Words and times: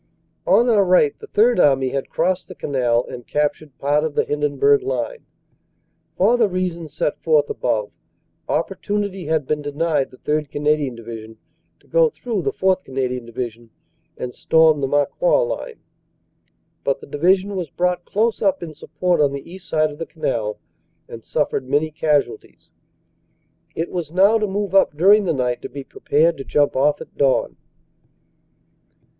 On 0.47 0.67
our 0.67 0.83
right 0.83 1.13
the 1.19 1.27
Third 1.27 1.59
Army 1.59 1.89
had 1.89 2.09
crossed 2.09 2.47
the 2.47 2.55
canal 2.55 3.05
and 3.07 3.27
captured 3.27 3.77
part 3.77 4.03
of 4.03 4.15
the 4.15 4.23
Hindenburg 4.23 4.81
line. 4.81 5.27
For 6.17 6.37
the 6.37 6.49
reasons 6.49 6.91
set 6.95 7.21
forth 7.21 7.51
above, 7.51 7.91
opportunity 8.49 9.27
had 9.27 9.45
been 9.45 9.61
denied 9.61 10.09
the 10.09 10.17
3rd. 10.17 10.49
Canadian 10.49 10.95
Division 10.95 11.37
to 11.81 11.85
go 11.87 12.09
through 12.09 12.41
the 12.41 12.51
4th. 12.51 12.83
Canadian 12.83 13.27
Division 13.27 13.69
and 14.17 14.33
storm 14.33 14.81
the 14.81 14.87
Marcoing 14.87 15.47
line, 15.47 15.79
but 16.83 16.99
the 16.99 17.05
Division 17.05 17.55
was 17.55 17.69
brought 17.69 18.03
close 18.03 18.41
up 18.41 18.63
in 18.63 18.73
support 18.73 19.21
on 19.21 19.33
the 19.33 19.47
east 19.53 19.69
side 19.69 19.91
of 19.91 19.99
the 19.99 20.07
canal, 20.07 20.57
and 21.07 21.23
suffered 21.23 21.69
many 21.69 21.91
casual 21.91 22.39
ties. 22.39 22.71
It 23.75 23.91
was 23.91 24.11
now 24.11 24.39
to 24.39 24.47
move 24.47 24.73
up 24.73 24.97
during 24.97 25.25
the 25.25 25.31
night 25.33 25.61
to 25.61 25.69
be 25.69 25.83
prepared 25.83 26.37
to 26.37 26.43
jump 26.43 26.75
off 26.75 27.01
at 27.01 27.15
dawn. 27.17 27.57